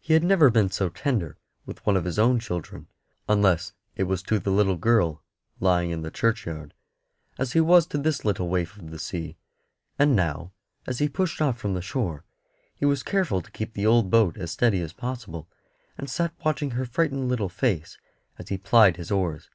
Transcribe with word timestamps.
He 0.00 0.12
had 0.12 0.22
never 0.22 0.50
been 0.50 0.70
so 0.70 0.90
tender 0.90 1.38
with 1.64 1.86
one 1.86 1.96
of 1.96 2.04
his 2.04 2.18
own 2.18 2.38
children 2.38 2.88
unless 3.26 3.72
it 3.96 4.02
was 4.02 4.22
to 4.24 4.38
the 4.38 4.50
little 4.50 4.76
girl 4.76 5.22
lying 5.60 5.88
in 5.90 6.02
the 6.02 6.10
churchyard 6.10 6.74
as 7.38 7.54
he 7.54 7.60
was 7.62 7.86
to 7.86 7.96
this 7.96 8.22
little 8.22 8.50
waif 8.50 8.76
of 8.76 8.90
the 8.90 8.98
sea; 8.98 9.38
and 9.98 10.14
now, 10.14 10.52
as 10.86 10.98
he 10.98 11.08
pushed 11.08 11.40
off 11.40 11.56
from 11.56 11.72
the 11.72 11.80
shore, 11.80 12.22
he 12.74 12.84
was 12.84 13.02
careful 13.02 13.40
to 13.40 13.50
keep 13.50 13.72
the 13.72 13.86
old 13.86 14.10
boat 14.10 14.36
as 14.36 14.50
steady 14.50 14.82
as 14.82 14.92
possible, 14.92 15.48
and 15.96 16.10
sat 16.10 16.34
watching 16.44 16.72
her 16.72 16.80
little 16.84 16.92
frightened 17.48 17.52
face 17.54 17.96
as 18.38 18.50
he 18.50 18.58
plied 18.58 18.98
his 18.98 19.10
oars. 19.10 19.48